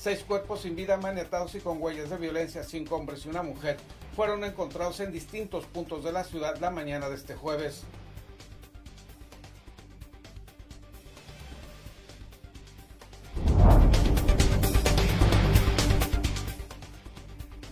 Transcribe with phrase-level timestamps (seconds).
[0.00, 3.76] Seis cuerpos sin vida maniatados y con huellas de violencia, cinco hombres y una mujer,
[4.16, 7.82] fueron encontrados en distintos puntos de la ciudad la mañana de este jueves.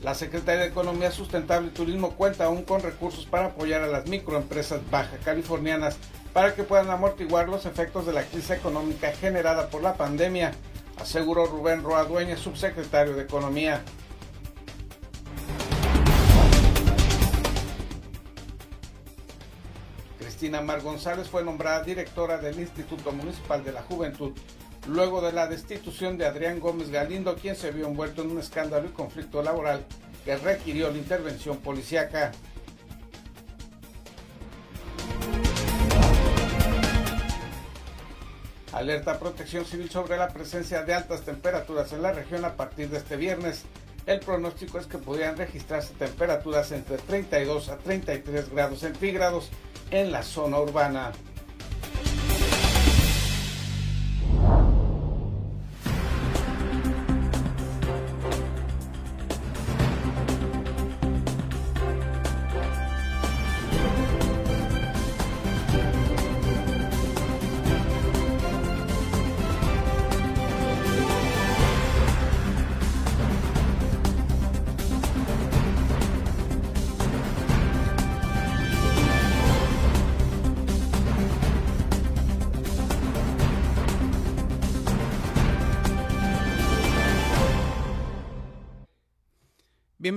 [0.03, 4.07] La Secretaría de Economía Sustentable y Turismo cuenta aún con recursos para apoyar a las
[4.07, 5.97] microempresas baja californianas
[6.35, 10.53] para que puedan amortiguar los efectos de la crisis económica generada por la pandemia,
[11.01, 13.83] aseguró Rubén Roa Dueña, subsecretario de Economía.
[20.19, 24.33] Cristina Mar González fue nombrada directora del Instituto Municipal de la Juventud
[24.89, 28.87] luego de la destitución de Adrián Gómez Galindo, quien se vio envuelto en un escándalo
[28.87, 29.85] y conflicto laboral
[30.25, 32.33] que requirió la intervención policíaca.
[38.79, 42.99] Alerta Protección Civil sobre la presencia de altas temperaturas en la región a partir de
[42.99, 43.65] este viernes.
[44.07, 49.51] El pronóstico es que podrían registrarse temperaturas entre 32 a 33 grados centígrados
[49.91, 51.11] en la zona urbana.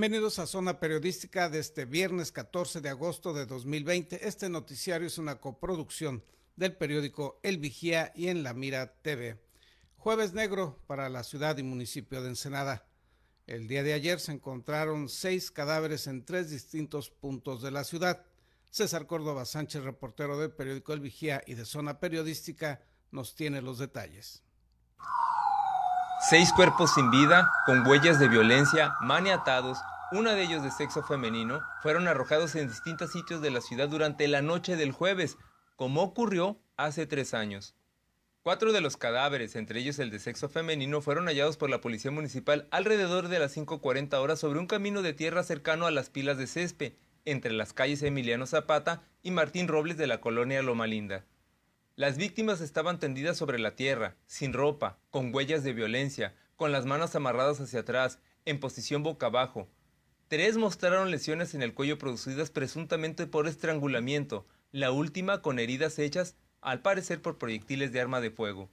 [0.02, 4.26] Bienvenidos a Zona Periodística de este viernes 14 de agosto de 2020.
[4.26, 6.24] Este noticiario es una coproducción
[6.56, 9.40] del periódico El Vigía y en La Mira TV.
[9.98, 12.84] Jueves negro para la ciudad y municipio de Ensenada.
[13.46, 18.24] El día de ayer se encontraron seis cadáveres en tres distintos puntos de la ciudad.
[18.72, 22.80] César Córdoba Sánchez, reportero del periódico El Vigía y de Zona Periodística,
[23.12, 24.42] nos tiene los detalles.
[26.28, 29.78] Seis cuerpos sin vida, con huellas de violencia, maniatados,
[30.12, 34.28] uno de ellos de sexo femenino, fueron arrojados en distintos sitios de la ciudad durante
[34.28, 35.38] la noche del jueves,
[35.76, 37.74] como ocurrió hace tres años.
[38.42, 42.10] Cuatro de los cadáveres, entre ellos el de sexo femenino, fueron hallados por la policía
[42.10, 46.36] municipal alrededor de las 5.40 horas sobre un camino de tierra cercano a las pilas
[46.36, 46.92] de césped,
[47.24, 51.24] entre las calles Emiliano Zapata y Martín Robles de la colonia Loma Linda.
[51.94, 56.84] Las víctimas estaban tendidas sobre la tierra, sin ropa, con huellas de violencia, con las
[56.84, 59.68] manos amarradas hacia atrás, en posición boca abajo.
[60.32, 66.36] Tres mostraron lesiones en el cuello producidas presuntamente por estrangulamiento, la última con heridas hechas,
[66.62, 68.70] al parecer por proyectiles de arma de fuego.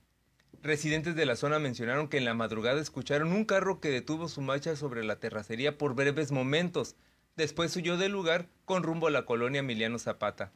[0.63, 4.39] Residentes de la zona mencionaron que en la madrugada escucharon un carro que detuvo su
[4.39, 6.95] marcha sobre la terracería por breves momentos.
[7.35, 10.53] Después huyó del lugar con rumbo a la colonia Emiliano Zapata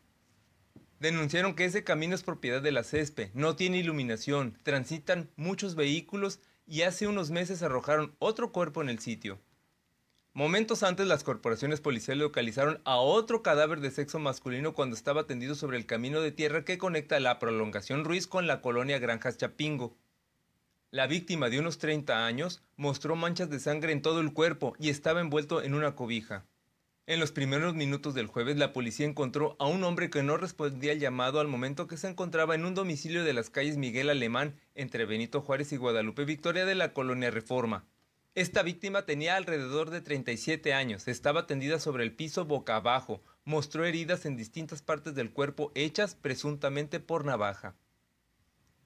[1.02, 6.40] denunciaron que ese camino es propiedad de la CESPE, no tiene iluminación, transitan muchos vehículos
[6.66, 9.42] y hace unos meses arrojaron otro cuerpo en el sitio.
[10.36, 15.54] Momentos antes las corporaciones policiales localizaron a otro cadáver de sexo masculino cuando estaba tendido
[15.54, 19.96] sobre el camino de tierra que conecta la prolongación Ruiz con la colonia Granjas Chapingo.
[20.90, 24.90] La víctima de unos 30 años mostró manchas de sangre en todo el cuerpo y
[24.90, 26.48] estaba envuelto en una cobija.
[27.06, 30.94] En los primeros minutos del jueves, la policía encontró a un hombre que no respondía
[30.94, 34.56] al llamado al momento que se encontraba en un domicilio de las calles Miguel Alemán,
[34.74, 37.86] entre Benito Juárez y Guadalupe Victoria de la colonia Reforma.
[38.36, 43.86] Esta víctima tenía alrededor de 37 años, estaba tendida sobre el piso boca abajo, mostró
[43.86, 47.76] heridas en distintas partes del cuerpo hechas presuntamente por navaja.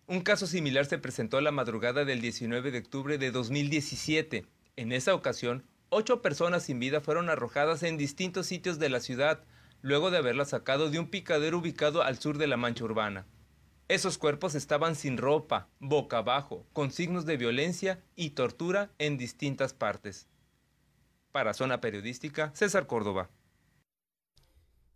[0.06, 4.46] Un caso similar se presentó a la madrugada del 19 de octubre de 2017.
[4.76, 9.46] En esa ocasión, Ocho personas sin vida fueron arrojadas en distintos sitios de la ciudad,
[9.82, 13.26] luego de haberlas sacado de un picadero ubicado al sur de la mancha urbana.
[13.90, 19.74] Esos cuerpos estaban sin ropa, boca abajo, con signos de violencia y tortura en distintas
[19.74, 20.28] partes.
[21.32, 23.30] Para Zona Periodística, César Córdoba.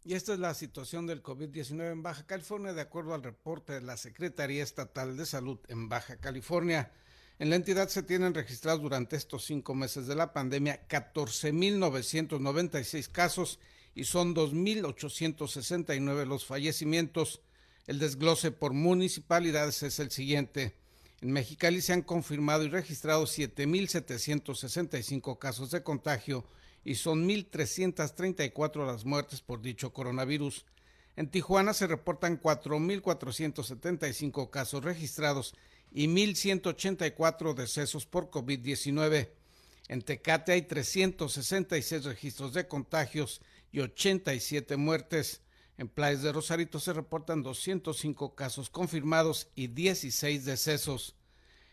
[0.03, 3.81] Y esta es la situación del COVID-19 en Baja California, de acuerdo al reporte de
[3.81, 6.91] la Secretaría Estatal de Salud en Baja California.
[7.39, 13.57] En la entidad se tienen registrados durante estos cinco meses de la pandemia 14.996 casos
[13.95, 17.41] y son 2.869 los fallecimientos.
[17.87, 20.73] El desglose por municipalidades es el siguiente.
[21.21, 26.43] En Mexicali se han confirmado y registrado 7.765 casos de contagio
[26.83, 30.65] y son 1.334 las muertes por dicho coronavirus.
[31.15, 35.53] En Tijuana se reportan 4.475 casos registrados
[35.91, 39.29] y 1.184 decesos por COVID-19.
[39.89, 43.41] En Tecate hay 366 registros de contagios
[43.71, 45.41] y 87 muertes.
[45.81, 51.15] En Playas de Rosarito se reportan 205 casos confirmados y 16 decesos.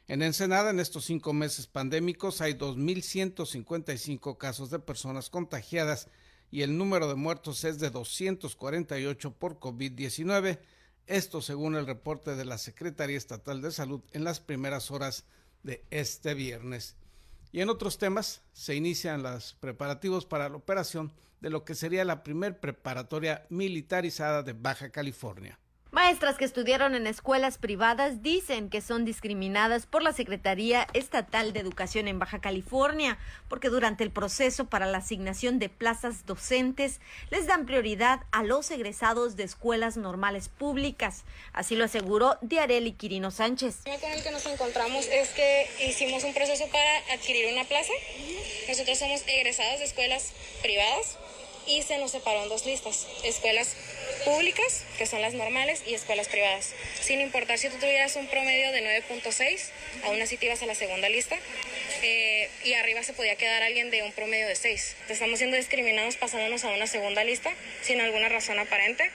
[0.07, 6.09] En Ensenada, en estos cinco meses pandémicos, hay 2.155 casos de personas contagiadas
[6.51, 10.59] y el número de muertos es de 248 por COVID-19.
[11.07, 15.25] Esto según el reporte de la Secretaría Estatal de Salud en las primeras horas
[15.65, 16.97] de este viernes.
[17.53, 22.05] Y en otros temas, se inician los preparativos para la operación de lo que sería
[22.05, 25.59] la primer preparatoria militarizada de Baja California.
[25.91, 31.61] Maestras que estudiaron en escuelas privadas dicen que son discriminadas por la Secretaría Estatal de
[31.61, 33.19] Educación en Baja California,
[33.49, 38.71] porque durante el proceso para la asignación de plazas docentes les dan prioridad a los
[38.71, 41.25] egresados de escuelas normales públicas.
[41.55, 43.79] Así lo aseguró Diareli Quirino Sánchez.
[43.87, 47.93] El con el que nos encontramos es que hicimos un proceso para adquirir una plaza.
[48.69, 51.17] Nosotros somos egresados de escuelas privadas
[51.69, 53.77] y se nos separó en dos listas, escuelas
[54.25, 56.73] públicas, que son las normales, y escuelas privadas.
[57.01, 59.61] Sin importar si tú tuvieras un promedio de 9.6,
[60.05, 61.37] aún así te ibas a la segunda lista,
[62.03, 64.97] eh, y arriba se podía quedar alguien de un promedio de 6.
[65.09, 69.11] Estamos siendo discriminados pasándonos a una segunda lista sin alguna razón aparente.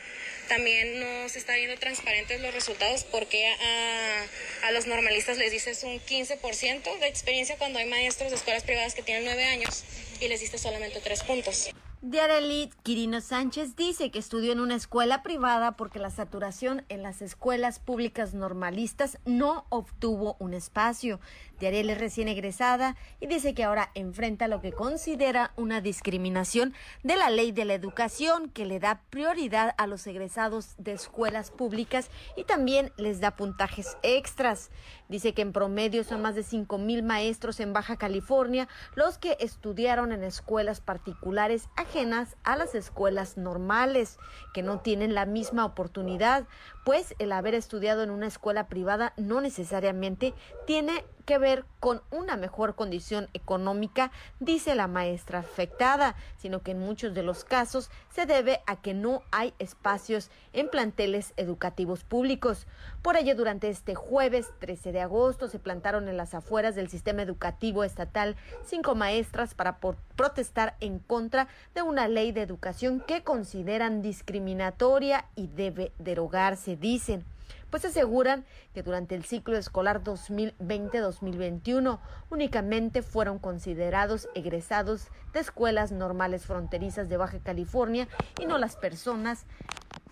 [0.47, 5.83] También no se está viendo transparentes los resultados porque a, a los normalistas les dices
[5.83, 9.83] un 15% de experiencia cuando hay maestros de escuelas privadas que tienen 9 años
[10.19, 11.69] y les diste solamente 3 puntos.
[12.05, 17.21] Diarely Quirino Sánchez dice que estudió en una escuela privada porque la saturación en las
[17.21, 21.21] escuelas públicas normalistas no obtuvo un espacio.
[21.63, 27.15] Diarely es recién egresada y dice que ahora enfrenta lo que considera una discriminación de
[27.15, 32.09] la ley de la educación que le da prioridad a los egresados de escuelas públicas
[32.35, 34.71] y también les da puntajes extras.
[35.07, 39.37] Dice que en promedio son más de 5 mil maestros en Baja California los que
[39.39, 44.17] estudiaron en escuelas particulares ajenas a las escuelas normales,
[44.53, 46.45] que no tienen la misma oportunidad,
[46.83, 50.33] pues el haber estudiado en una escuela privada no necesariamente
[50.65, 56.79] tiene que ver con una mejor condición económica, dice la maestra afectada, sino que en
[56.79, 62.67] muchos de los casos se debe a que no hay espacios en planteles educativos públicos.
[63.01, 67.21] Por ello, durante este jueves 13 de agosto se plantaron en las afueras del sistema
[67.21, 69.79] educativo estatal cinco maestras para
[70.15, 77.25] protestar en contra de una ley de educación que consideran discriminatoria y debe derogarse, dicen
[77.73, 81.97] pues aseguran que durante el ciclo escolar 2020-2021
[82.29, 88.07] únicamente fueron considerados egresados de escuelas normales fronterizas de Baja California
[88.39, 89.47] y no las personas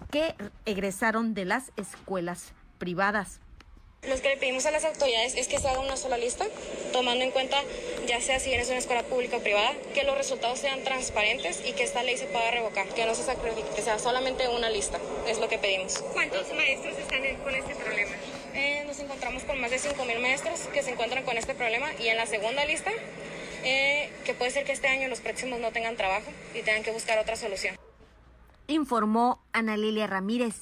[0.10, 0.34] que
[0.66, 3.42] egresaron de las escuelas privadas.
[4.10, 6.48] Lo que le pedimos a las autoridades es que se haga una sola lista,
[6.92, 7.58] tomando en cuenta,
[8.08, 11.74] ya sea si eres una escuela pública o privada, que los resultados sean transparentes y
[11.74, 14.98] que esta ley se pueda revocar, que no se sacrifique, que sea solamente una lista,
[15.28, 16.00] es lo que pedimos.
[16.14, 18.12] ¿Cuántos maestros están con este problema?
[18.56, 22.08] Eh, nos encontramos con más de 5.000 maestros que se encuentran con este problema y
[22.08, 22.90] en la segunda lista,
[23.64, 26.92] eh, que puede ser que este año los próximos no tengan trabajo y tengan que
[26.92, 27.76] buscar otra solución.
[28.66, 30.56] Informó Ana Lilia Ramírez.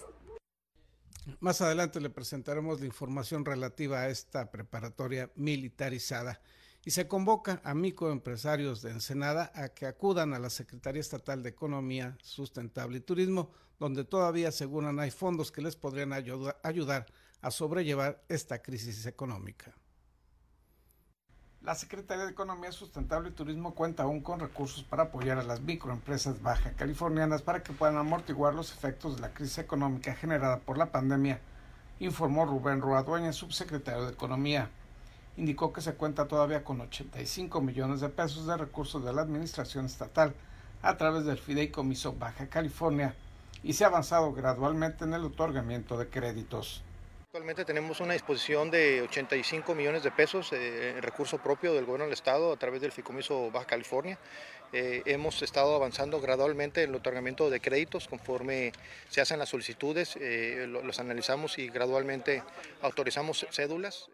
[1.39, 6.41] Más adelante le presentaremos la información relativa a esta preparatoria militarizada
[6.85, 11.49] y se convoca a microempresarios de Ensenada a que acudan a la Secretaría Estatal de
[11.49, 17.05] Economía Sustentable y Turismo, donde todavía aseguran hay fondos que les podrían ayudar
[17.41, 19.75] a sobrellevar esta crisis económica.
[21.69, 25.61] La Secretaría de Economía Sustentable y Turismo cuenta aún con recursos para apoyar a las
[25.61, 30.79] microempresas baja californianas para que puedan amortiguar los efectos de la crisis económica generada por
[30.79, 31.39] la pandemia,
[31.99, 34.67] informó Rubén Roa subsecretario de Economía.
[35.37, 39.85] Indicó que se cuenta todavía con 85 millones de pesos de recursos de la Administración
[39.85, 40.33] Estatal
[40.81, 43.13] a través del Fideicomiso Baja California
[43.61, 46.81] y se ha avanzado gradualmente en el otorgamiento de créditos.
[47.29, 52.05] Actualmente tenemos una disposición de 85 millones de pesos eh, en recurso propio del gobierno
[52.05, 54.17] del estado a través del Ficomiso Baja California.
[54.73, 58.71] Eh, hemos estado avanzando gradualmente en el otorgamiento de créditos conforme
[59.09, 62.41] se hacen las solicitudes, eh, los analizamos y gradualmente
[62.81, 64.09] autorizamos cédulas.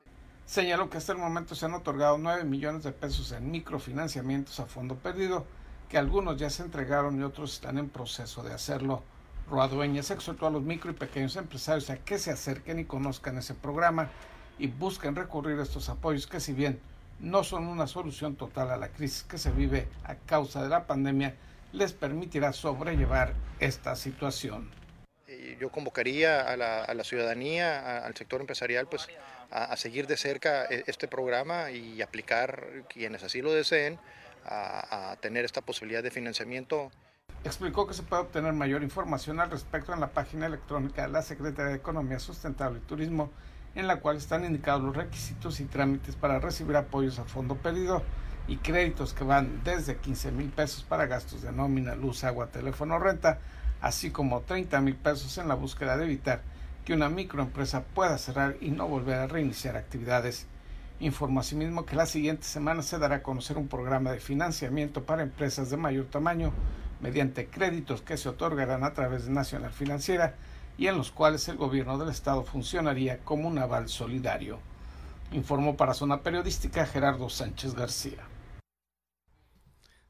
[0.46, 4.66] Señaló que hasta el momento se han otorgado 9 millones de pesos en microfinanciamientos a
[4.66, 5.46] fondo perdido,
[5.88, 9.04] que algunos ya se entregaron y otros están en proceso de hacerlo.
[9.50, 13.54] Roadueñas exhortó a los micro y pequeños empresarios a que se acerquen y conozcan ese
[13.54, 14.10] programa
[14.58, 16.80] y busquen recurrir a estos apoyos que si bien
[17.20, 20.86] no son una solución total a la crisis que se vive a causa de la
[20.88, 21.36] pandemia,
[21.72, 24.70] les permitirá sobrellevar esta situación.
[25.60, 29.08] yo convocaría a la, ciudadanía, al sector empresarial, pues
[29.52, 34.00] a, seguir de cerca e, este programa y aplicar, quienes así lo deseen,
[34.46, 36.92] a, tener esta posibilidad de financiamiento.
[37.46, 41.22] Explicó que se puede obtener mayor información al respecto en la página electrónica de la
[41.22, 43.30] Secretaría de Economía Sustentable y Turismo,
[43.76, 48.02] en la cual están indicados los requisitos y trámites para recibir apoyos a fondo pedido
[48.48, 52.98] y créditos que van desde 15 mil pesos para gastos de nómina, luz, agua, teléfono,
[52.98, 53.38] renta,
[53.80, 56.42] así como 30 mil pesos en la búsqueda de evitar
[56.84, 60.48] que una microempresa pueda cerrar y no volver a reiniciar actividades.
[61.00, 65.22] Informó asimismo que la siguiente semana se dará a conocer un programa de financiamiento para
[65.22, 66.52] empresas de mayor tamaño
[67.02, 70.36] mediante créditos que se otorgarán a través de Nacional Financiera
[70.78, 74.60] y en los cuales el gobierno del estado funcionaría como un aval solidario.
[75.32, 78.28] Informó para Zona Periodística Gerardo Sánchez García.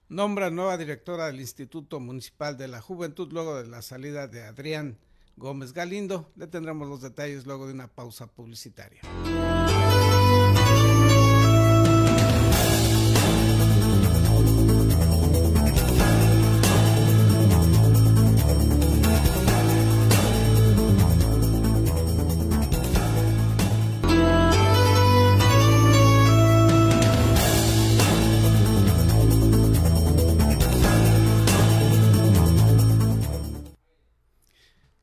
[0.08, 5.00] Nombra nueva directora del Instituto Municipal de la Juventud luego de la salida de Adrián
[5.36, 6.32] Gómez Galindo.
[6.36, 9.02] Le tendremos los detalles luego de una pausa publicitaria.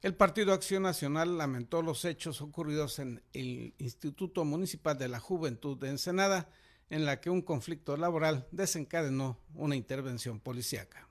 [0.02, 5.78] El Partido Acción Nacional lamentó los hechos ocurridos en el Instituto Municipal de la Juventud
[5.78, 6.48] de Ensenada,
[6.90, 11.06] en la que un conflicto laboral desencadenó una intervención policíaca.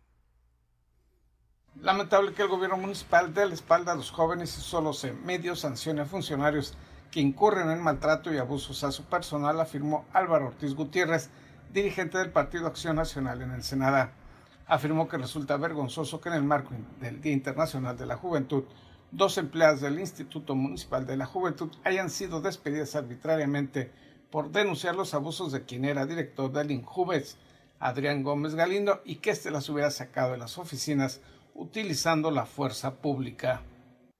[1.79, 5.55] Lamentable que el gobierno municipal dé la espalda a los jóvenes y solo se medio
[5.55, 6.73] sancione a funcionarios
[7.11, 11.29] que incurren en maltrato y abusos a su personal, afirmó Álvaro Ortiz Gutiérrez,
[11.71, 14.11] dirigente del Partido Acción Nacional en Ensenada.
[14.67, 18.63] Afirmó que resulta vergonzoso que en el marco del Día Internacional de la Juventud
[19.11, 23.91] dos empleadas del Instituto Municipal de la Juventud hayan sido despedidas arbitrariamente
[24.29, 27.37] por denunciar los abusos de quien era director del INJUVES,
[27.79, 31.19] Adrián Gómez Galindo, y que éste las hubiera sacado de las oficinas
[31.53, 33.61] utilizando la fuerza pública.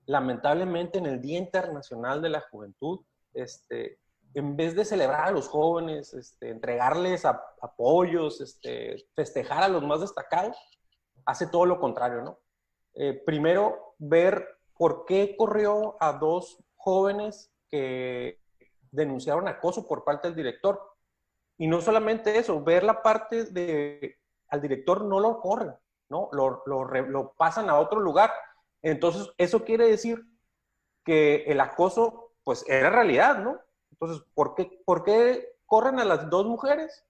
[0.04, 3.00] Lamentablemente en el Día Internacional de la Juventud,
[3.32, 3.98] este,
[4.34, 10.00] en vez de celebrar a los jóvenes, este, entregarles apoyos, este, festejar a los más
[10.00, 10.56] destacados,
[11.26, 12.38] hace todo lo contrario, ¿no?
[12.94, 14.46] Eh, primero, ver
[14.76, 18.40] por qué corrió a dos jóvenes que
[18.90, 20.80] denunciaron acoso por parte del director.
[21.58, 25.74] Y no solamente eso, ver la parte de al director no lo corren,
[26.08, 26.28] ¿no?
[26.32, 28.30] Lo, lo, pasan a otro lugar.
[28.82, 30.22] Entonces, eso quiere decir
[31.04, 33.58] que el acoso, pues, era realidad, ¿no?
[34.02, 34.56] Entonces, ¿por
[35.04, 37.04] qué, corren a las dos mujeres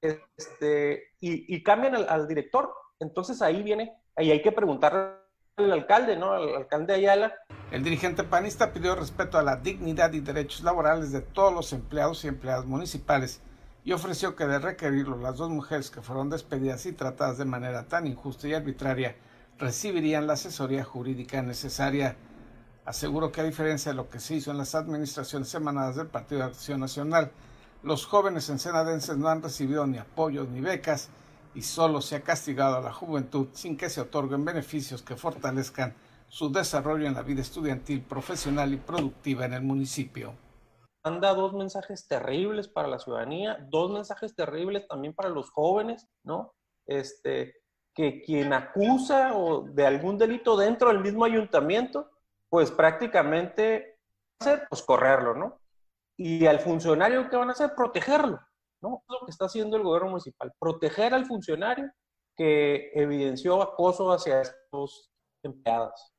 [0.00, 2.72] este, y, cambian al, al, director?
[3.00, 6.36] Entonces, ahí viene, ahí hay que preguntar el alcalde, ¿no?
[6.36, 7.34] El alcalde Ayala.
[7.72, 12.24] El dirigente panista pidió respeto a la dignidad y derechos laborales de todos los empleados
[12.24, 13.40] y empleadas municipales
[13.84, 17.88] y ofreció que de requerirlo las dos mujeres que fueron despedidas y tratadas de manera
[17.88, 19.16] tan injusta y arbitraria
[19.58, 22.16] recibirían la asesoría jurídica necesaria.
[22.84, 26.40] Aseguró que a diferencia de lo que se hizo en las administraciones emanadas del Partido
[26.40, 27.30] de Acción Nacional,
[27.82, 31.10] los jóvenes ensenadenses no han recibido ni apoyos ni becas
[31.54, 35.94] y solo se ha castigado a la juventud sin que se otorguen beneficios que fortalezcan
[36.28, 40.34] su desarrollo en la vida estudiantil, profesional y productiva en el municipio.
[41.04, 46.54] Manda dos mensajes terribles para la ciudadanía, dos mensajes terribles también para los jóvenes, ¿no?
[46.86, 47.54] Este,
[47.94, 52.11] que quien acusa o de algún delito dentro del mismo ayuntamiento,
[52.52, 53.96] pues prácticamente
[54.38, 55.58] hacer, pues correrlo, ¿no?
[56.18, 57.74] Y al funcionario, ¿qué van a hacer?
[57.74, 58.40] Protegerlo.
[58.82, 59.02] ¿no?
[59.08, 61.90] Es lo que está haciendo el gobierno municipal, proteger al funcionario
[62.36, 65.10] que evidenció acoso hacia estos
[65.42, 66.12] empleados.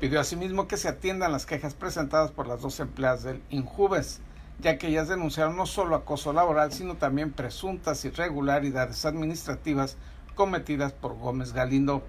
[0.00, 4.22] Pidió asimismo que se atiendan las quejas presentadas por las dos empleadas del Injuves,
[4.60, 9.98] ya que ellas denunciaron no solo acoso laboral, sino también presuntas irregularidades administrativas
[10.34, 12.02] cometidas por Gómez Galindo.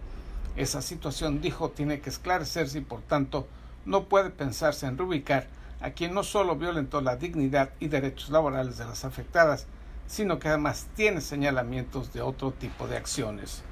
[0.56, 3.50] Esa situación, dijo, tiene que esclarecerse y por tanto
[3.86, 5.48] no puede pensarse en reubicar
[5.80, 9.68] a quien no solo violentó la dignidad y derechos laborales de las afectadas,
[10.08, 13.64] sino que además tiene señalamientos de otro tipo de acciones,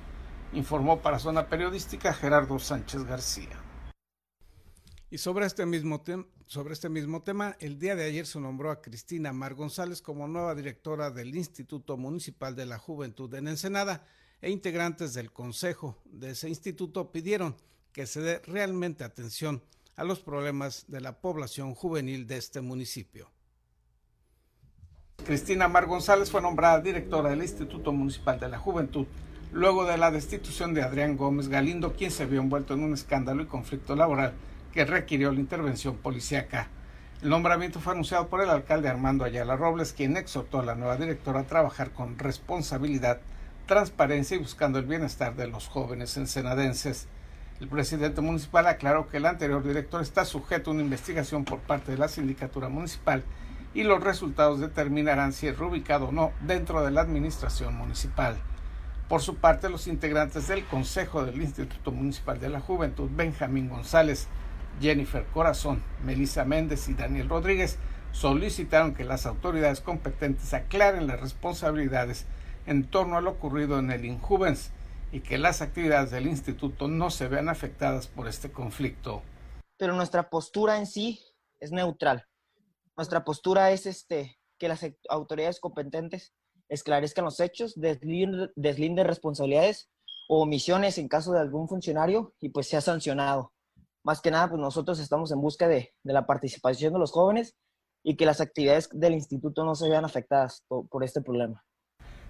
[0.54, 3.60] informó para Zona Periodística Gerardo Sánchez García.
[5.10, 6.04] Y sobre este, mismo
[6.48, 10.28] sobre este mismo tema, el día de ayer se nombró a Cristina Mar González como
[10.28, 14.06] nueva directora del Instituto Municipal de la Juventud en Ensenada
[14.42, 17.56] e integrantes del Consejo de ese instituto pidieron
[17.92, 19.62] que se dé realmente atención
[19.96, 23.32] a los problemas de la población juvenil de este municipio.
[25.26, 29.06] Cristina Mar González fue nombrada directora del Instituto Municipal de la Juventud
[29.54, 33.44] luego de la destitución de Adrián Gómez Galindo, quien se vio envuelto en un escándalo
[33.44, 34.34] y conflicto laboral
[34.74, 36.68] que requirió la intervención policíaca.
[37.22, 40.98] El nombramiento fue anunciado por el alcalde Armando Ayala Robles, quien exhortó a la nueva
[40.98, 43.22] directora a trabajar con responsabilidad,
[43.68, 47.08] transparencia y buscando el bienestar de los jóvenes ensenadenses.
[47.60, 51.92] El presidente municipal aclaró que el anterior director está sujeto a una investigación por parte
[51.92, 53.24] de la sindicatura municipal
[53.74, 58.38] y los resultados determinarán si es reubicado o no dentro de la administración municipal.
[59.08, 64.28] Por su parte, los integrantes del Consejo del Instituto Municipal de la Juventud, Benjamín González,
[64.82, 67.78] Jennifer Corazón, Melissa Méndez y Daniel Rodríguez,
[68.12, 72.26] solicitaron que las autoridades competentes aclaren las responsabilidades
[72.66, 74.72] en torno a lo ocurrido en el Injuvens
[75.14, 79.22] y que las actividades del instituto no se vean afectadas por este conflicto.
[79.78, 81.20] Pero nuestra postura en sí
[81.60, 82.26] es neutral.
[82.98, 86.34] Nuestra postura es este, que las autoridades competentes
[86.68, 89.92] esclarezcan los hechos, deslinden, responsabilidades
[90.28, 93.54] o omisiones en caso de algún funcionario y pues sea sancionado.
[94.04, 97.56] Más que nada, pues nosotros estamos en busca de, la participación de los jóvenes
[98.02, 101.64] y que las actividades del instituto no se vean afectadas por este problema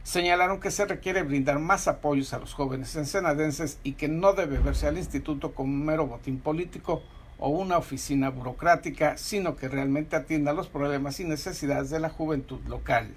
[0.04, 4.60] señalaron que se requiere brindar más apoyos a los jóvenes ensenadenses y que no debe
[4.60, 7.02] verse al instituto como un mero botín político
[7.40, 12.60] o una oficina burocrática, sino que realmente atienda los problemas y necesidades de la juventud
[12.68, 13.16] local.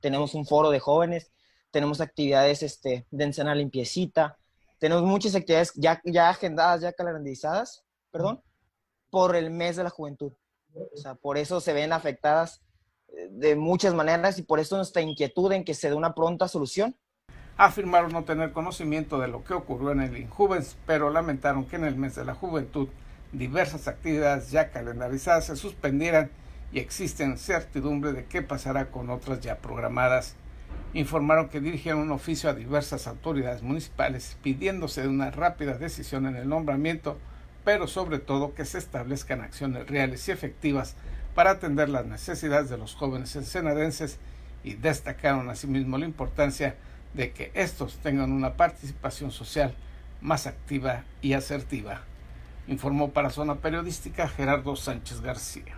[0.00, 1.32] Tenemos un foro de jóvenes,
[1.70, 4.38] tenemos actividades este, de encena limpiecita,
[4.78, 8.42] tenemos muchas actividades ya, ya agendadas, ya calendarizadas, perdón,
[9.10, 10.32] por el mes de la juventud.
[10.74, 12.62] O sea, por eso se ven afectadas
[13.30, 16.96] de muchas maneras y por eso nuestra inquietud en que se dé una pronta solución.
[17.56, 21.84] Afirmaron no tener conocimiento de lo que ocurrió en el Injuvens, pero lamentaron que en
[21.84, 22.88] el mes de la juventud
[23.32, 26.30] diversas actividades ya calendarizadas se suspendieran
[26.72, 30.36] y existen certidumbre de qué pasará con otras ya programadas.
[30.92, 36.36] Informaron que dirigieron un oficio a diversas autoridades municipales pidiéndose de una rápida decisión en
[36.36, 37.18] el nombramiento,
[37.64, 40.96] pero sobre todo que se establezcan acciones reales y efectivas
[41.36, 44.16] para atender las necesidades de los jóvenes ensenadenses
[44.64, 46.76] y destacaron asimismo la importancia
[47.12, 49.74] de que estos tengan una participación social
[50.22, 52.00] más activa y asertiva.
[52.66, 55.76] Informó para Zona Periodística Gerardo Sánchez García.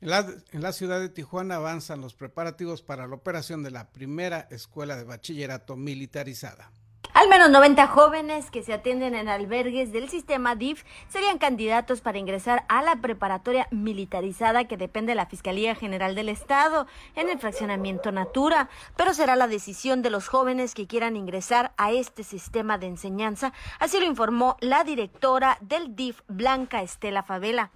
[0.00, 3.90] En la, en la, ciudad de Tijuana avanzan los preparativos para la operación de la
[3.90, 6.72] primera escuela de bachillerato militarizada.
[7.18, 12.18] Al menos 90 jóvenes que se atienden en albergues del sistema DIF serían candidatos para
[12.18, 17.40] ingresar a la preparatoria militarizada que depende de la Fiscalía General del Estado en el
[17.40, 22.78] fraccionamiento Natura, pero será la decisión de los jóvenes que quieran ingresar a este sistema
[22.78, 27.72] de enseñanza, así lo informó la directora del DIF, Blanca Estela Favela.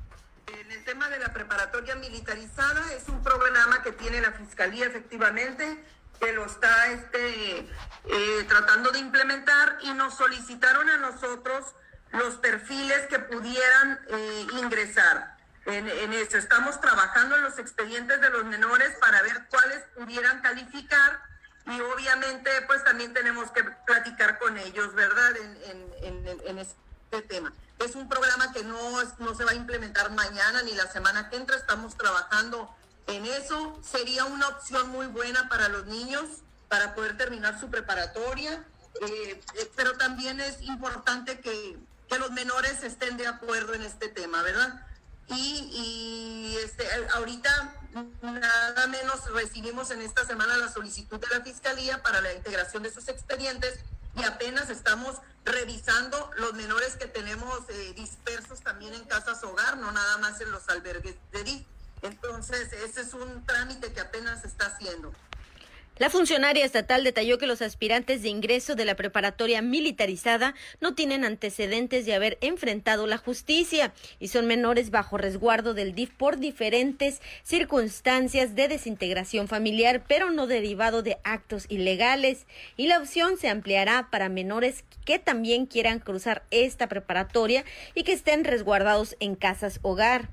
[0.46, 5.82] En el tema de la preparatoria militarizada es un programa que tiene la Fiscalía efectivamente
[6.22, 11.74] que lo está este, eh, tratando de implementar y nos solicitaron a nosotros
[12.12, 16.36] los perfiles que pudieran eh, ingresar en, en eso.
[16.36, 21.20] Estamos trabajando en los expedientes de los menores para ver cuáles pudieran calificar
[21.66, 25.36] y obviamente pues también tenemos que platicar con ellos, ¿verdad?
[25.36, 27.52] En, en, en, este tema.
[27.78, 31.36] Es un programa que no, no se va a implementar mañana ni la semana que
[31.36, 32.72] entra, estamos trabajando
[33.06, 36.24] en eso sería una opción muy buena para los niños
[36.68, 38.64] para poder terminar su preparatoria,
[39.02, 41.78] eh, eh, pero también es importante que,
[42.18, 44.86] los menores estén de acuerdo en este tema, ¿verdad?
[45.28, 47.74] Y, este, ahorita
[48.20, 52.90] nada menos recibimos en esta semana la solicitud de la Fiscalía para la integración de
[52.90, 53.78] esos expedientes
[54.14, 59.90] y apenas estamos revisando los menores que tenemos eh, dispersos también en casas hogar, no
[59.90, 61.66] nada más en los albergues de DIF.
[62.02, 65.12] Entonces, ese es un trámite que apenas está haciendo.
[65.98, 71.22] La funcionaria estatal detalló que los aspirantes de ingreso de la preparatoria militarizada no tienen
[71.22, 77.20] antecedentes de haber enfrentado la justicia y son menores bajo resguardo del DIF por diferentes
[77.42, 82.46] circunstancias de desintegración familiar, pero no derivado de actos ilegales.
[82.78, 88.14] Y la opción se ampliará para menores que también quieran cruzar esta preparatoria y que
[88.14, 90.30] estén resguardados en casas hogar.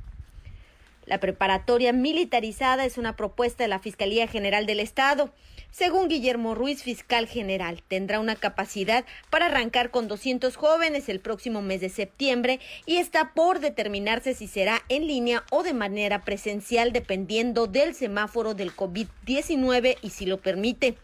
[1.10, 5.34] La preparatoria militarizada es una propuesta de la Fiscalía General del Estado.
[5.72, 11.63] Según Guillermo Ruiz, fiscal general, tendrá una capacidad para arrancar con 200 jóvenes el próximo
[11.63, 16.93] mes de septiembre y está por determinarse si será en línea o de manera presencial
[16.93, 20.95] dependiendo del semáforo del COVID-19 y si lo permite.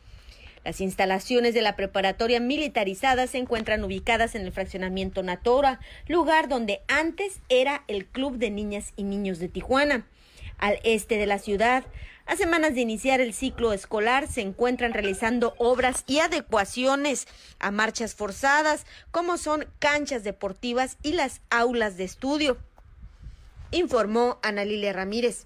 [0.66, 6.82] Las instalaciones de la preparatoria militarizada se encuentran ubicadas en el fraccionamiento Natora, lugar donde
[6.88, 10.08] antes era el Club de Niñas y Niños de Tijuana.
[10.58, 11.84] Al este de la ciudad
[12.26, 17.28] A semanas de iniciar el ciclo escolar se encuentran realizando obras y adecuaciones
[17.60, 22.58] a marchas forzadas, como son canchas deportivas y las aulas de estudio,
[23.70, 25.46] informó Ana Lilia Ramírez.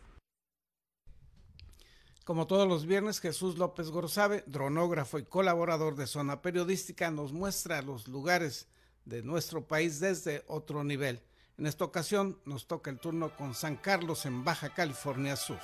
[2.29, 7.81] Como todos los viernes, Jesús López Gorzabe, dronógrafo y colaborador de Zona Periodística, nos muestra
[7.81, 8.67] los lugares
[9.03, 11.23] de nuestro país desde otro nivel.
[11.57, 15.57] En esta ocasión nos toca el turno con San Carlos en Baja California Sur.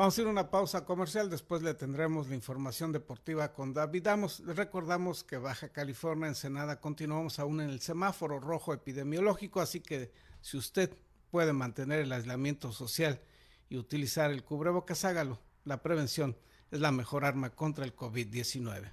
[0.00, 4.04] Vamos a ir a una pausa comercial, después le tendremos la información deportiva con David
[4.04, 4.42] Damos.
[4.46, 10.10] Recordamos que Baja California, Ensenada, continuamos aún en el semáforo rojo epidemiológico, así que
[10.40, 10.96] si usted
[11.30, 13.20] puede mantener el aislamiento social
[13.68, 15.38] y utilizar el cubrebocas, hágalo.
[15.64, 16.34] La prevención
[16.70, 18.92] es la mejor arma contra el COVID-19.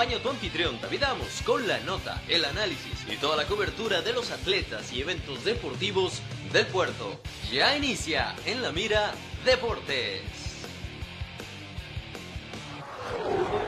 [0.00, 4.00] Acompaña a tu anfitrión David Amos con la nota, el análisis y toda la cobertura
[4.00, 6.22] de los atletas y eventos deportivos
[6.54, 7.20] del puerto.
[7.52, 9.12] Ya inicia en la mira
[9.44, 10.22] Deportes.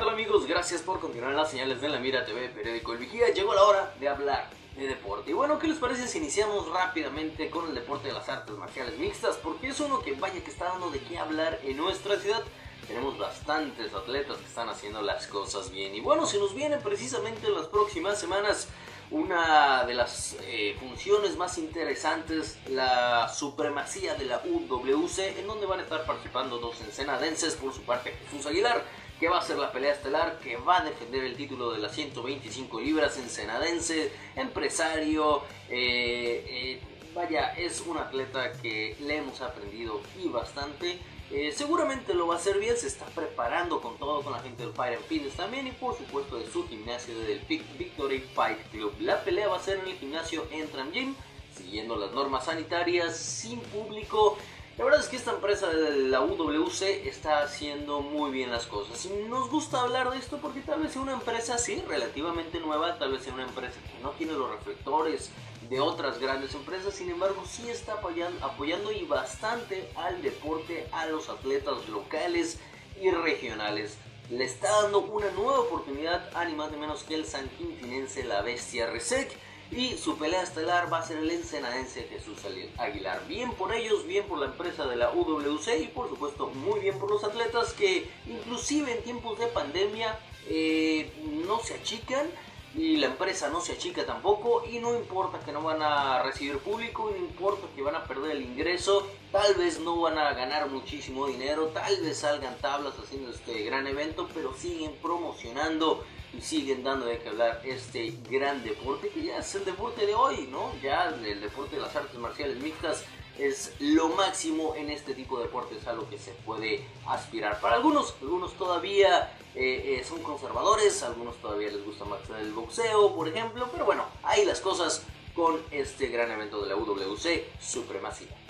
[0.00, 0.46] Hola amigos?
[0.46, 3.28] Gracias por continuar las señales de la Mira TV, periódico El Vigía.
[3.34, 5.32] Llegó la hora de hablar de deporte.
[5.32, 8.98] Y bueno, ¿qué les parece si iniciamos rápidamente con el deporte de las artes marciales
[8.98, 9.36] mixtas?
[9.36, 12.42] Porque es uno que vaya que está dando de qué hablar en nuestra ciudad
[12.86, 15.94] tenemos bastantes atletas que están haciendo las cosas bien.
[15.94, 18.68] Y bueno, se nos viene precisamente en las próximas semanas
[19.10, 25.80] una de las eh, funciones más interesantes, la supremacía de la UWC, en donde van
[25.80, 28.82] a estar participando dos ensenadenses, por su parte Jesús Aguilar,
[29.20, 31.94] que va a ser la pelea estelar, que va a defender el título de las
[31.94, 36.80] 125 libras, ensenadense, empresario, eh, eh,
[37.14, 40.98] vaya, es un atleta que le hemos aprendido y bastante
[41.32, 44.64] eh, seguramente lo va a hacer bien, se está preparando con todo, con la gente
[44.64, 48.92] del Fire and Fitness también y por supuesto de su gimnasio del Victory Fight Club.
[49.00, 51.14] La pelea va a ser en el gimnasio Entram Gym,
[51.56, 54.36] siguiendo las normas sanitarias, sin público.
[54.76, 59.08] La verdad es que esta empresa de la UWC está haciendo muy bien las cosas.
[59.28, 63.12] Nos gusta hablar de esto porque tal vez sea una empresa así, relativamente nueva, tal
[63.12, 65.30] vez sea una empresa que no tiene los reflectores
[65.72, 71.06] de otras grandes empresas, sin embargo sí está apoyando, apoyando y bastante al deporte, a
[71.06, 72.58] los atletas locales
[73.00, 73.96] y regionales.
[74.28, 78.22] Le está dando una nueva oportunidad a ni más ni menos que el San Quintinense
[78.22, 79.32] La Bestia Resec.
[79.70, 82.36] Y su pelea estelar va a ser el ensenadense Jesús
[82.76, 83.26] Aguilar.
[83.26, 86.98] Bien por ellos, bien por la empresa de la UWC y por supuesto muy bien
[86.98, 90.18] por los atletas que inclusive en tiempos de pandemia
[90.50, 91.10] eh,
[91.46, 92.26] no se achican
[92.74, 96.58] y la empresa no se achica tampoco y no importa que no van a recibir
[96.58, 100.68] público, no importa que van a perder el ingreso, tal vez no van a ganar
[100.70, 106.82] muchísimo dinero, tal vez salgan tablas haciendo este gran evento, pero siguen promocionando y siguen
[106.82, 110.72] dando de qué hablar este gran deporte que ya es el deporte de hoy, ¿no?
[110.82, 113.04] Ya el deporte de las artes marciales mixtas
[113.38, 117.60] es lo máximo en este tipo de deportes a lo que se puede aspirar.
[117.60, 123.14] Para algunos, algunos todavía eh, eh, son conservadores, algunos todavía les gusta más el boxeo,
[123.14, 128.41] por ejemplo, pero bueno, ahí las cosas con este gran evento de la UWC, Supremacía.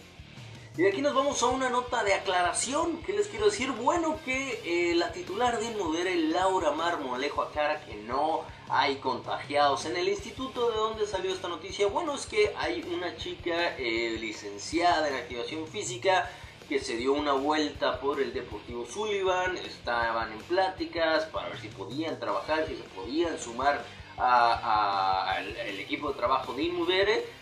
[0.74, 3.02] Y aquí nos vamos a una nota de aclaración.
[3.02, 3.70] que les quiero decir?
[3.72, 9.96] Bueno, que eh, la titular de Inmodere, Laura Marmolejo, aclara que no hay contagiados en
[9.98, 10.70] el instituto.
[10.70, 11.88] ¿De dónde salió esta noticia?
[11.88, 16.30] Bueno, es que hay una chica eh, licenciada en activación física
[16.70, 19.58] que se dio una vuelta por el Deportivo Sullivan.
[19.58, 23.84] Estaban en pláticas para ver si podían trabajar, si se podían sumar
[24.16, 27.41] al equipo de trabajo de Inmudere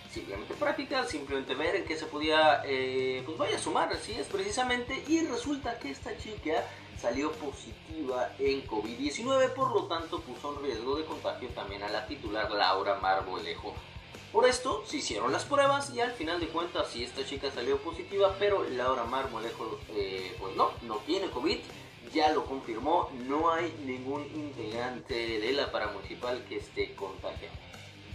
[0.61, 5.03] práctica, simplemente ver en qué se podía, eh, pues vaya a sumar, así es precisamente,
[5.09, 6.64] y resulta que esta chica
[7.01, 12.07] salió positiva en COVID-19, por lo tanto puso en riesgo de contagio también a la
[12.07, 13.75] titular Laura Marbolejo.
[14.33, 17.79] Por esto se hicieron las pruebas y al final de cuentas sí esta chica salió
[17.79, 21.59] positiva, pero Laura Marmolejo eh, pues no, no tiene COVID,
[22.12, 27.69] ya lo confirmó, no hay ningún integrante de la paramunicipal que esté contagiado.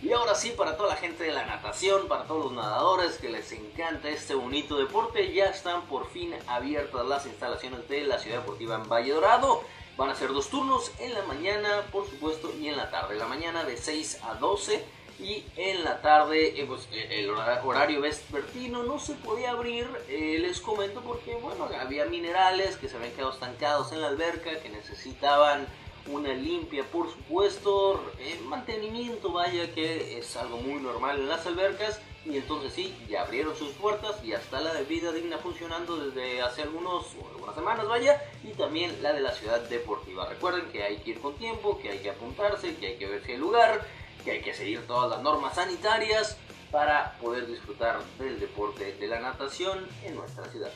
[0.05, 3.27] Y ahora sí, para toda la gente de la natación, para todos los nadadores que
[3.27, 8.41] les encanta este bonito deporte, ya están por fin abiertas las instalaciones de la Ciudad
[8.41, 9.63] Deportiva en Valle Dorado.
[9.97, 13.13] Van a ser dos turnos, en la mañana, por supuesto, y en la tarde.
[13.13, 14.85] En la mañana de 6 a 12
[15.17, 20.37] y en la tarde eh, pues, eh, el horario vespertino no se podía abrir, eh,
[20.39, 24.69] les comento, porque bueno, había minerales que se habían quedado estancados en la alberca, que
[24.69, 25.65] necesitaban
[26.07, 31.99] una limpia, por supuesto, eh, mantenimiento, vaya que es algo muy normal en las albercas.
[32.25, 36.41] Y entonces sí, ya abrieron sus puertas y hasta la de vida digna funcionando desde
[36.41, 38.21] hace algunos, algunas semanas, vaya.
[38.43, 40.27] Y también la de la ciudad deportiva.
[40.27, 43.23] Recuerden que hay que ir con tiempo, que hay que apuntarse, que hay que ver
[43.23, 43.85] si hay lugar,
[44.23, 46.37] que hay que seguir todas las normas sanitarias
[46.71, 50.71] para poder disfrutar del deporte de la natación en nuestra ciudad.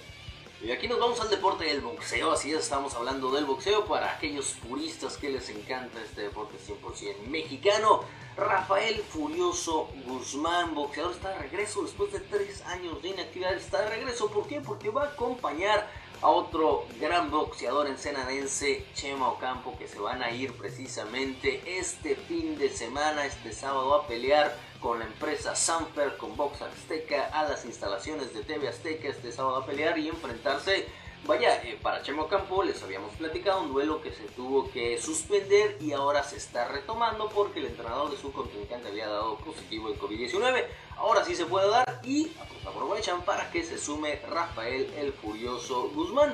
[0.62, 4.12] Y aquí nos vamos al deporte del boxeo, así es, estamos hablando del boxeo para
[4.12, 8.04] aquellos puristas que les encanta este deporte 100% mexicano.
[8.36, 13.54] Rafael Furioso Guzmán, boxeador, está de regreso después de tres años de inactividad.
[13.54, 14.60] Está de regreso, ¿por qué?
[14.60, 15.90] Porque va a acompañar
[16.22, 22.58] a otro gran boxeador ensenadense, Chema Ocampo, que se van a ir precisamente este fin
[22.58, 27.66] de semana, este sábado, a pelear con la empresa Sanfer, con Box Azteca, a las
[27.66, 30.88] instalaciones de TV Azteca este sábado a pelear y enfrentarse.
[31.26, 35.78] Vaya, eh, para Chemo Campo les habíamos platicado un duelo que se tuvo que suspender
[35.82, 40.00] y ahora se está retomando porque el entrenador de su contrincante había dado positivo en
[40.00, 40.66] COVID-19.
[40.96, 45.90] Ahora sí se puede dar y pues, aprovechan para que se sume Rafael el Furioso
[45.90, 46.34] Guzmán.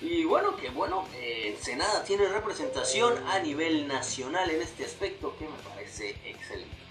[0.00, 1.56] Y bueno, que bueno, eh,
[2.06, 6.83] tiene representación a nivel nacional en este aspecto que me parece excelente.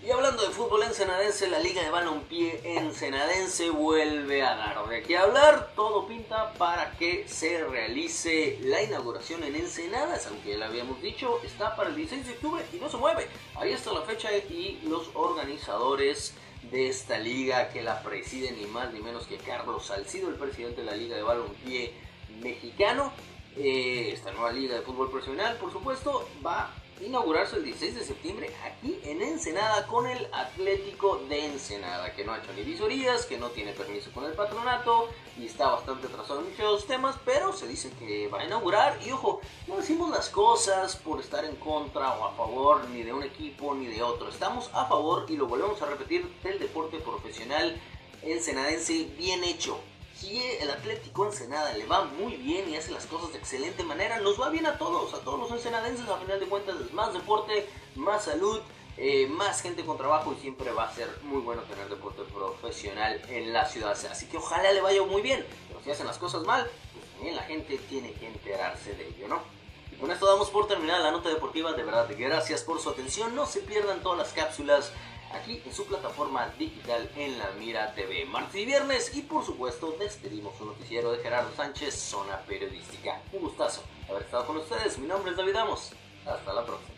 [0.00, 5.18] Y hablando de fútbol ensenadense, la Liga de Balompié ensenadense vuelve a dar de qué
[5.18, 5.72] hablar.
[5.74, 11.40] Todo pinta para que se realice la inauguración en Ensenada, aunque ya lo habíamos dicho,
[11.42, 13.26] está para el 16 de octubre y no se mueve.
[13.56, 16.32] Ahí está la fecha y los organizadores
[16.70, 20.82] de esta liga que la preside ni más ni menos que Carlos Salcido, el presidente
[20.82, 21.92] de la Liga de Balompié
[22.40, 23.12] mexicano.
[23.56, 28.50] Eh, esta nueva liga de fútbol profesional, por supuesto, va inaugurarse el 16 de septiembre
[28.64, 33.38] aquí en Ensenada con el Atlético de Ensenada, que no ha hecho ni visorías, que
[33.38, 35.08] no tiene permiso con el patronato
[35.38, 38.98] y está bastante atrasado en muchos temas, pero se dice que va a inaugurar.
[39.06, 43.12] Y ojo, no decimos las cosas por estar en contra o a favor ni de
[43.12, 46.98] un equipo ni de otro, estamos a favor y lo volvemos a repetir del deporte
[46.98, 47.80] profesional
[48.22, 49.78] ensenadense bien hecho
[50.36, 54.40] el Atlético Ensenada le va muy bien y hace las cosas de excelente manera, nos
[54.40, 57.66] va bien a todos, a todos los ensenadenses, a final de cuentas es más deporte,
[57.94, 58.60] más salud,
[58.96, 63.22] eh, más gente con trabajo y siempre va a ser muy bueno tener deporte profesional
[63.28, 63.96] en la ciudad.
[64.10, 67.36] Así que ojalá le vaya muy bien, pero si hacen las cosas mal, pues también
[67.36, 69.40] la gente tiene que enterarse de ello, ¿no?
[69.92, 73.34] Y con esto damos por terminada la nota deportiva, de verdad, gracias por su atención,
[73.34, 74.92] no se pierdan todas las cápsulas
[75.32, 79.94] aquí en su plataforma digital en la Mira TV, martes y viernes y por supuesto
[79.98, 83.20] despedimos un noticiero de Gerardo Sánchez, Zona Periodística.
[83.32, 85.92] Un gustazo haber estado con ustedes, mi nombre es David Amos,
[86.26, 86.94] hasta la próxima.